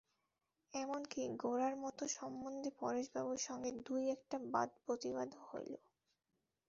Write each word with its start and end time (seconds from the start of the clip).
এমন-কি, 0.73 1.21
গোরার 1.41 1.75
মত 1.83 1.99
সম্বন্ধে 2.15 2.69
পরেশবাবুর 2.79 3.39
সঙ্গে 3.47 3.69
দুই-একটা 3.87 4.37
বাদপ্রতিবাদও 4.53 5.41
হইল। 5.49 5.73